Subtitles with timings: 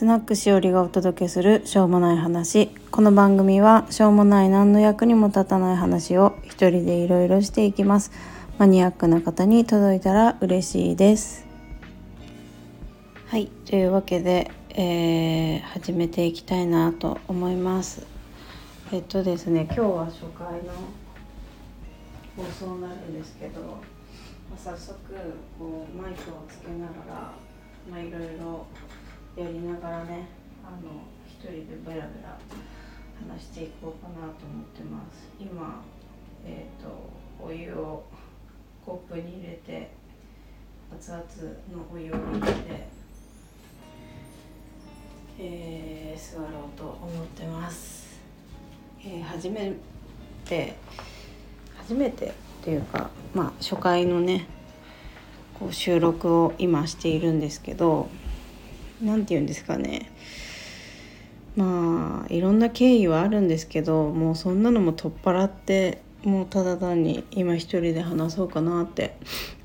[0.00, 2.68] スナックしおりがお届けするしょうもない話。
[2.90, 8.10] この番組はしょうもない何の役にも立たない話を一人でいろいろしていきます。
[8.56, 11.44] マニアックな方に届いたら嬉しいです。
[13.26, 18.06] はいというわけで、えー、始めていきたいなと思います。
[18.92, 20.72] えっとですね今日は初回の
[22.38, 23.76] 放送になるんですけど、ま
[24.56, 24.96] あ、早速
[25.58, 27.32] こうマイクをつけながら
[27.90, 28.64] まあいろいろ
[29.36, 30.26] やりながらね
[30.64, 32.38] あの一人でベラベラ
[33.28, 35.30] 話していこうかなと思ってます。
[35.38, 35.82] 今
[36.44, 37.10] えっ、ー、と
[37.42, 38.04] お湯を
[38.84, 39.90] コップに入れて
[40.92, 41.22] 熱々
[41.72, 42.88] のお湯を入れて、
[45.38, 48.20] えー、座ろうと思ってます、
[49.00, 49.72] えー、初め
[50.44, 50.74] て
[51.76, 54.46] 初めてっていうかまあ初回のね
[55.58, 58.08] こう収録を今しているんですけど
[59.02, 60.10] 何て言うんですかね
[61.56, 69.16] まあいろんな経緯はあるんですけどもうそんなのも取っ払ってもうただ単に今一人で話そうかなって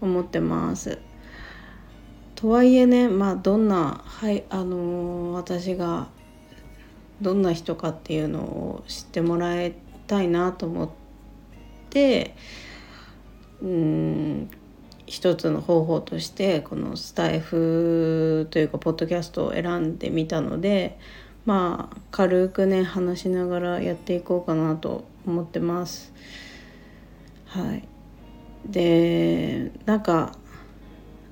[0.01, 0.99] 思ってます。
[2.35, 6.07] とはいえねまあどんなはいあのー、私が
[7.21, 9.73] どんな人かっていうのを知ってもらい
[10.07, 10.89] たいなと思っ
[11.89, 12.35] て
[13.61, 14.49] うん
[15.07, 20.97] 一つの方法としてこのスタイフというかポッドキャストを選んでみたので
[21.45, 26.11] まあ軽くね話しながらやっていこうかなと思ってます。
[27.45, 27.87] はい、
[28.67, 30.33] でなんか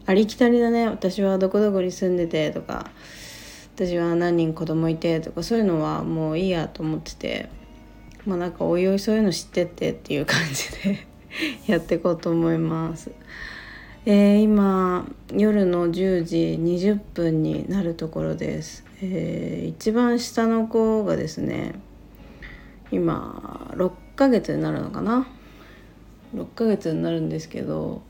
[0.06, 2.92] ありきたりだね私はどこどこに住んでてとか
[3.76, 7.50] 私は何人子供いてとかそういうのはもういいやと思ってて
[8.26, 11.08] まあなんかおいおいそういうの知ってってっていう感じで
[11.68, 13.12] やっていこうと思います。
[14.06, 21.76] えー、今夜の10時20分になるところです、えー、一番下の子がですね
[22.92, 25.26] 今6ヶ月になるのかな
[26.36, 28.02] ？6ヶ月になるんですけど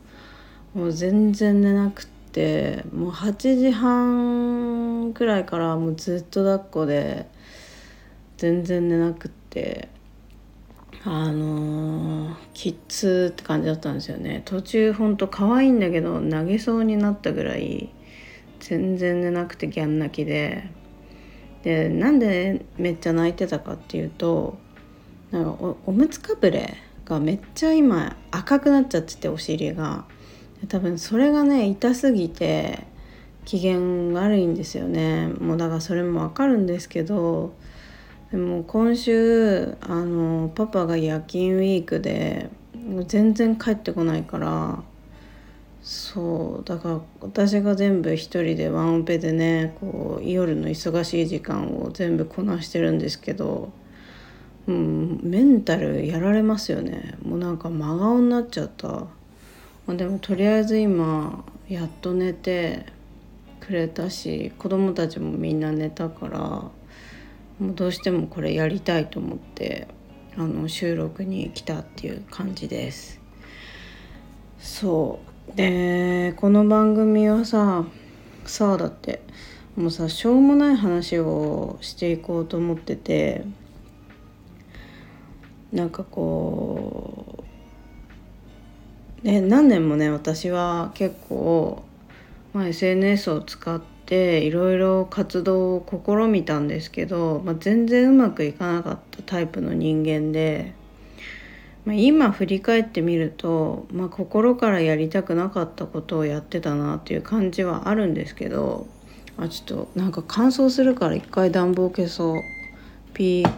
[0.74, 7.30] もう全然寝なくってもう8時半くらいからもうずっと抱っこで
[8.38, 9.93] 全然寝なくって。
[11.06, 14.42] あのー、キッズって感じだったんですよね。
[14.46, 17.90] 途中ほんと可愛いんだけど投げそうになったぐらい
[18.60, 20.70] 全然寝なくてギャン泣きで。
[21.64, 24.58] でなんでめっちゃ泣いてたかっていうと
[25.32, 26.76] なんかおおむつかぶれ
[27.06, 30.06] がめっちゃ今赤くなっちゃっててお尻が。
[30.70, 32.88] 多分それがね痛すぎて
[33.44, 33.80] 機嫌
[34.14, 35.28] 悪いんですよね。
[35.28, 37.54] もうだからそれもわかるんですけど
[38.34, 42.50] でも今週あのパパが夜勤ウィークで
[43.06, 44.82] 全然帰ってこないから
[45.84, 53.72] そうだから私が全部一人でワンオペでねこう夜の忙しい時間を全部こなしてるんですけど、
[54.66, 59.08] うん、メンタルやられますよねもうなんか真顔になっちゃった、ま
[59.90, 62.88] あ、でもとりあえず今やっと寝て
[63.60, 66.83] くれたし子供たちもみんな寝たから。
[67.64, 69.88] もうどうしてもこれやりたいと思って
[70.36, 73.22] あの収録に来たっていう感じです。
[74.60, 77.86] そうでこの番組はさ
[78.46, 79.22] さあだって
[79.78, 83.46] もうさしょうもない話をしていこうと思ってて
[85.72, 87.46] なんかこ
[89.24, 91.82] うね何年もね私は結構、
[92.52, 100.76] まあ、SNS を使ってていろいろ活動を試みたんですけど、まあ、全然うまくいかなかったタイプの人間で、
[101.84, 108.86] まあ、今振り返ってみると、まあ、心からやりたくなかったことをやってたなっていう感じはあるんですけど
[109.38, 112.42] あちょっとなんか乾燥するから一回暖房消そう。
[113.16, 113.54] ピー。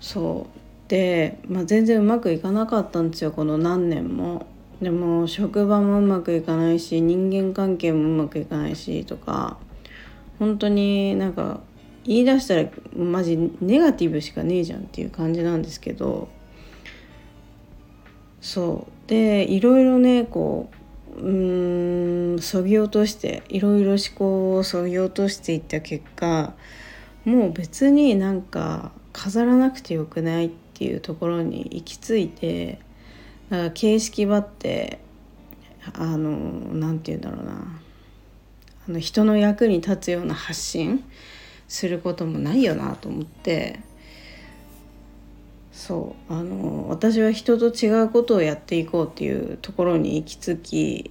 [0.00, 0.88] そう。
[0.88, 4.46] で、まあ、全然うまくいかなかったんですよこの何年も。
[4.82, 9.56] でも職場もうまくいかないし人間関係もうまくいかないしとか
[10.40, 11.60] 本当になんか
[12.04, 16.28] 言い出したらマジネガティブしかねえじゃんっていう感じなんですけど
[18.40, 20.68] そうでいろいろねこ
[21.16, 26.54] ううんそぎ落としていろいろ思考をそぎ落としていった結果
[27.24, 32.80] もう別になんか飾らなくてよくないっていうところに行き着いて。
[33.58, 34.98] だ形式ばって
[35.94, 36.30] あの
[36.74, 37.80] 何て言うんだろうな。
[38.88, 41.04] あの人の役に立つような発信
[41.68, 43.80] することもないよなと思って。
[45.72, 46.32] そう。
[46.32, 51.10] あの私は人と違うことをやっていこうっていうところに行き着き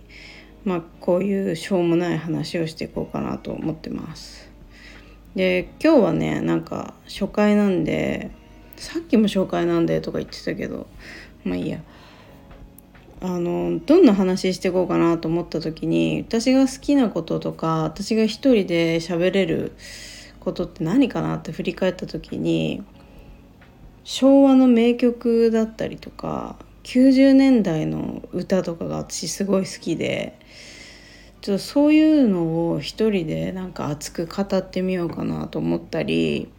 [0.66, 4.50] まあこういうしょうもない話をしていこうかなと思ってます。
[5.36, 8.32] で今日はねなんか初回なんで
[8.78, 10.88] さっきも紹介なんでとか言ってたけど
[11.44, 11.82] まあいいや。
[13.24, 19.74] あのどんな話していこうかなと思った時に私が好きなこととか私が一人で喋れる
[20.40, 22.84] ことって何かなって振り返った時に
[24.04, 30.40] 昭和の名曲だったりとか90年代の歌とかが私すごい好きで
[31.42, 36.50] ちょっとそういうのを一人でなんか熱く語ってみようかなと思ったり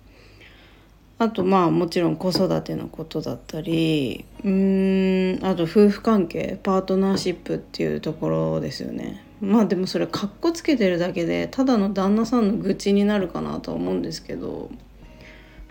[1.23, 14.69] あとまあもちろん子育てのことだったりうーんあと夫婦関係パートナーシップっていうところですよねまあでもそれかっこつけてるだけでただの旦那さんの愚痴になるかなとは思うんですけど、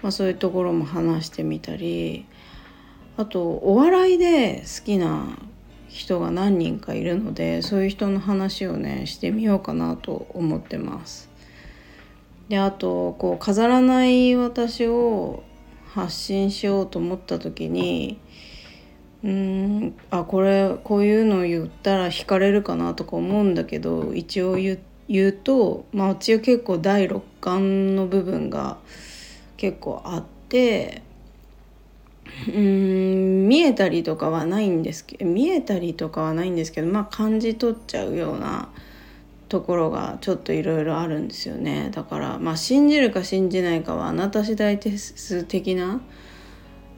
[0.02, 2.26] まあ、そういうところも話してみたり
[3.18, 5.38] あとお笑いで好きな
[5.90, 11.31] 人が何人かいるのでそういう人の話をねしてみようかなと思ってます。
[12.52, 15.42] であとこう飾らない私を
[15.88, 18.20] 発信しようと思った時に
[19.24, 24.78] うんあこれこういうのを言ったら惹かれるかなとか思うんだけど一応言
[25.28, 28.80] うとまあ私は結構第六感の部分が
[29.56, 31.04] 結構あって
[32.54, 38.68] うん見えたりとかはないんですけど見えたりとかはないんですけどまあ感じ取っちゃうような
[39.52, 41.90] ところがちょっといろいろあるんですよね。
[41.92, 46.00] だからまあ信じるか信じないかはあなた次第です的な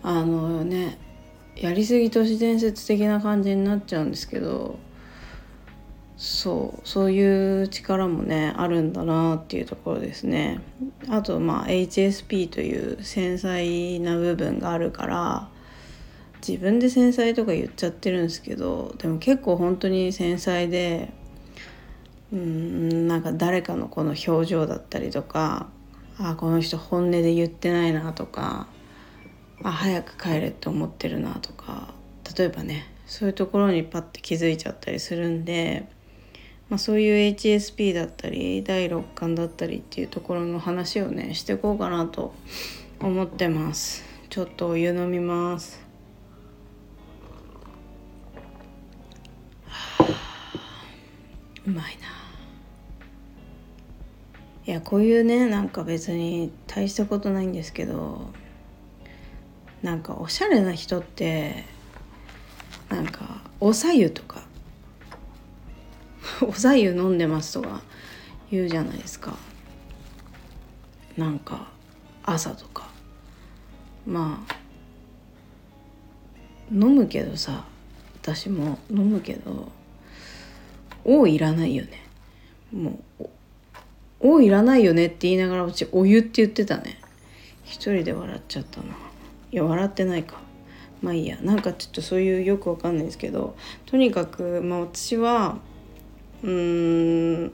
[0.03, 0.99] あのね
[1.55, 4.77] やりすぎ都市伝説的な感じになっちゃうんですけど
[6.15, 10.61] そうそういう力もねあるんだなっていうところですね。
[11.09, 15.49] あとまあ HSP という繊細な部分があるから
[16.47, 21.11] 自分で繊細とか言っちゃってるんですけどでも結構本当に繊細で
[22.33, 25.67] うんなんか誰かのこの表情だったりとか
[26.17, 28.67] あこの人本音で言ってないなとか
[29.63, 31.93] あ早く帰れって思ってるなとか
[32.37, 35.87] 例えばねそういうところにパッて気づいちゃったりするんで
[36.73, 42.33] まあ、そういう HSP だったり第六感だったりっていうところの話をねしていこうかなと
[42.99, 44.03] 思ってます。
[44.29, 45.79] ちょっとお湯飲みます。
[51.67, 52.22] うまいな。
[54.65, 58.31] いやこういうねなんか別に大したことないんですけど
[59.81, 61.65] なんかおしゃれな人って
[62.89, 64.43] なんかおさゆとか
[66.47, 67.81] おさゆ飲んでますとか
[68.49, 69.35] 言うじゃないですか。
[71.17, 71.69] なんか
[72.23, 72.89] 朝とか。
[74.05, 74.55] まあ
[76.71, 77.65] 飲むけどさ
[78.21, 79.71] 私も飲むけど
[81.05, 82.03] 「おいらないよね」
[82.71, 83.29] もう
[84.23, 86.97] 「おいらないよね」って言いながらうちお湯って言ってたね。
[87.63, 88.85] 一人で笑っちゃったな。
[89.51, 90.41] いや笑ってないか。
[91.01, 91.37] まあいいや。
[91.41, 93.55] なんかちょっとそういうよくわかんないですけど
[93.85, 95.57] とにかくまあ私は
[96.41, 97.51] うん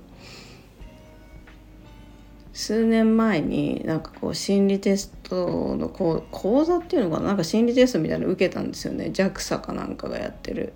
[2.53, 7.27] 数年前になんかこう心理テストのこう講座っていうのかな？
[7.27, 9.11] なんか心理テストみたいなの受けたんですよね。
[9.13, 10.73] JAXA かなんかがやってる。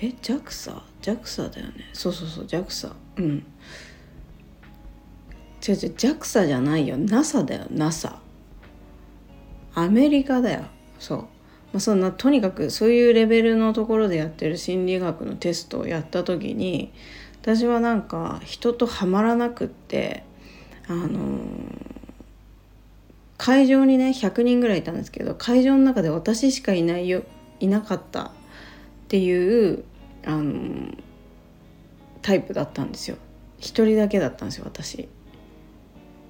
[0.00, 1.72] え JAXA?JAXA だよね。
[1.92, 3.46] そうそうそう JAXA うん。
[5.68, 6.96] 違う違う JAXA じゃないよ。
[6.96, 7.66] NASA だよ。
[7.70, 8.18] NASA
[9.74, 10.64] アメリカだよ。
[10.98, 11.18] そう。
[11.18, 16.92] まあ、そんなとにかくそういうレベルのところでやってる心理学のテストをやった時に
[17.42, 20.24] 私はなんか人とはまらなくって
[20.88, 21.40] あのー、
[23.36, 27.24] 会場にね100人ぐらいいたんですけど会場の中で私しかいないよ
[27.60, 28.30] いなかったっ
[29.08, 29.84] ていう
[30.24, 30.98] あのー、
[32.22, 33.18] タイプだったんですよ。
[33.58, 35.08] 一人だけだったんですよ私。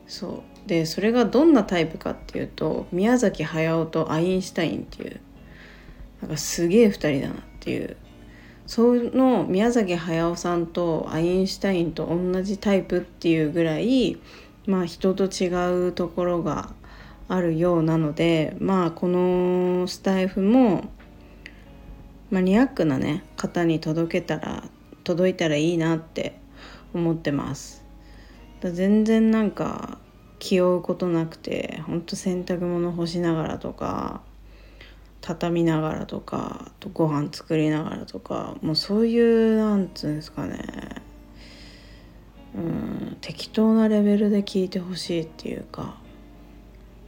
[0.09, 0.69] そう。
[0.69, 5.21] でそれがどんなタイプかっていうと宮崎駿とアインシュタインっていう
[6.21, 7.97] なんかすげえ2人だなっていう。
[8.67, 14.19] その宮崎駿さんとアインシュタインと同じタイプっていうぐらい
[14.67, 16.75] まあ人と違うところが
[17.29, 20.91] あるようなのでまあこのスタイフも
[22.31, 24.65] マニアックなね方に届けたら
[25.03, 26.39] 届いたらいいなって
[26.93, 27.88] 思ってます。
[28.61, 29.99] 全然なんか
[30.39, 34.23] 気負うことなくてほんと洗濯物干しながらとか
[35.21, 41.03] 畳みながらとかとご飯作りながらとかもうそういうなんつうんですかね
[42.57, 45.97] うん適当なレベルで聞いてほしいっていうか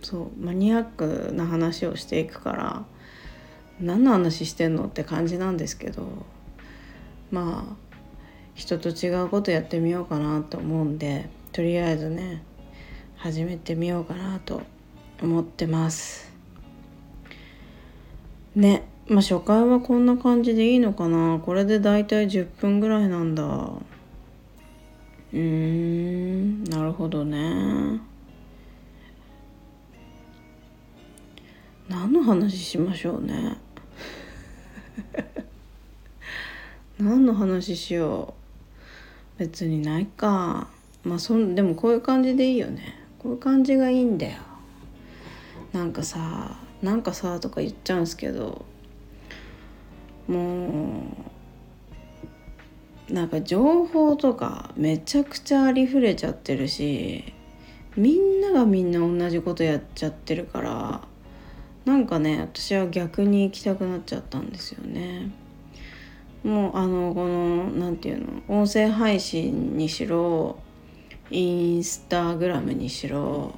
[0.02, 2.84] そうマニアックな話をしていくから
[3.80, 6.04] 何の話してんのって感じなんですけど
[7.30, 7.90] まあ
[8.54, 12.42] 人と違うことやってみようかなと思うんでとりあえずね
[13.16, 14.62] 始めてみようかなと
[15.22, 16.32] 思ってます。
[18.54, 21.40] ねまあ初回はこんな感じでいいのかな。
[21.44, 23.44] これでだいたい10分ぐらいなんだ。
[25.32, 28.00] うーんなるほどね。
[31.88, 33.58] 何の話しましょうね。
[36.98, 38.34] 何の話しよ
[39.36, 39.38] う。
[39.40, 40.68] 別にないか。
[41.04, 44.38] まあそんでもこういう感じでいいよねこういう感じがいいんだよ
[45.72, 48.64] なんかさなんかさとか言っちゃうんすけど
[50.28, 51.04] も
[53.08, 57.24] うなんか情報とかめちゃくちゃありふれちゃってるし
[57.96, 61.00] みんながみんな同じことやっちゃってるから
[61.84, 65.32] なんかね私は逆に行きたくなっちゃったんですよね。
[66.44, 70.58] もうあのこの何て言うの音声配信にしろ
[71.30, 73.54] インスタグラムにしろ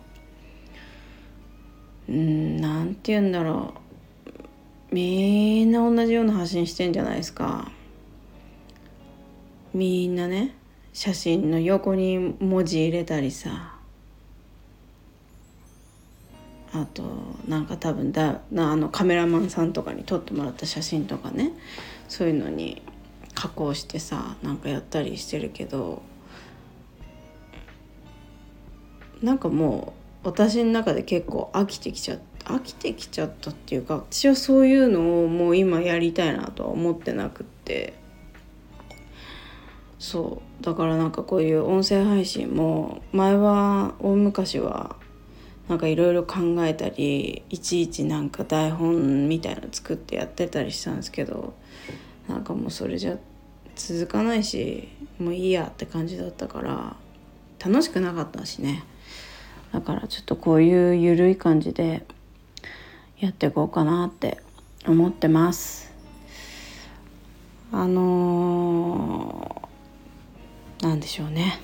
[2.08, 3.74] うん何て言うんだろ
[4.90, 4.94] う。
[4.94, 7.70] みんな同じような発信してんじゃないですか。
[9.72, 10.54] みんなね
[10.92, 13.74] 写真の横に文字入れたりさ。
[16.74, 17.02] あと
[17.48, 21.52] なんか多分だあのカメラマンさんとかに撮ってもらった写真とかね。
[22.08, 22.82] そういうのに
[23.34, 26.02] 加工してさなんかやったりしてるけど。
[29.22, 37.94] なんかもう私の中で結構飽きてきちゃった飽きてきちゃったっていうか私はそういうのをもう今やりたいなとは思ってなくって。
[39.98, 40.64] そう。
[40.64, 44.96] だからなんかこういう音声配信も前は大昔は
[45.68, 51.54] なんかいろいろ考えたりいちいちなんか台本みたいの作ってやってたりしたんですけど
[52.28, 53.16] なんかもうそれじゃ
[53.76, 54.88] 続かないし
[55.18, 56.96] もういいやって感じだったから
[57.64, 58.84] 楽しくなかったしね。
[59.72, 62.04] だからちょっとこういう緩い感じで
[63.18, 64.38] やっていこうかなって
[64.86, 65.92] 思ってます。
[67.70, 71.58] あのー、なんでしょうね。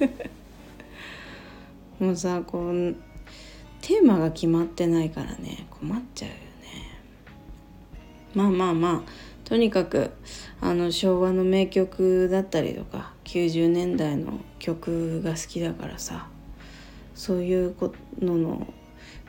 [2.00, 2.96] もうさこう
[3.82, 5.66] テーマが決まってないからね。
[5.70, 6.40] 困っちゃうよね。
[8.34, 9.10] まあまあまあ
[9.44, 10.12] とにかく
[10.62, 16.28] あの昭和の名曲だったりとか90年代の曲が好きだからさ。
[17.14, 17.74] そういう
[18.20, 18.66] のの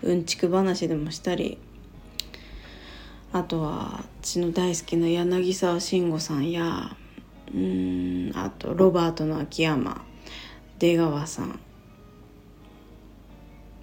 [0.02, 1.58] うんちく話でもしたり
[3.32, 6.96] あとは私の大好きな柳沢慎吾さんや
[7.54, 10.04] うんあとロバートの秋山
[10.80, 11.60] 出川さん。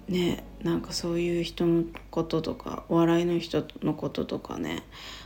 [0.07, 4.83] ねなんかそういう人のこととかお笑いの人のこととかね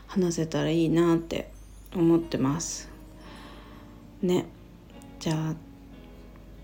[0.08, 1.52] 話せたらいいなって
[1.96, 2.90] 思ってます。
[4.22, 4.46] ね
[5.20, 5.56] じゃあ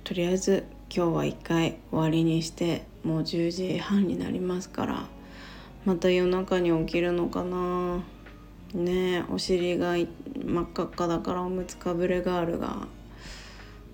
[0.04, 0.66] とりあえず
[0.96, 5.08] 今日は一回終わりにしてもう10時半になりますから
[5.86, 8.04] また夜中に起きるのかな。
[8.76, 10.06] ねお尻が真
[10.62, 12.86] っ赤っかだからおむつかぶれガールが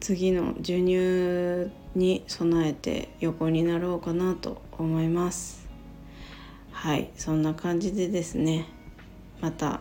[0.02, 5.70] 次の授乳に備えて横になろうかなと思います。
[6.74, 8.66] はいそんな感じでですね
[9.40, 9.80] また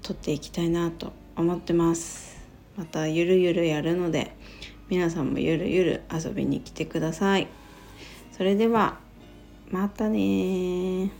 [0.00, 2.38] 撮っていきたいなと思ってます。
[2.78, 4.34] またゆるゆるやるので
[4.88, 7.48] 皆さんもゆるゆる遊びに来てください。
[8.32, 8.98] それでは
[9.70, 11.10] またね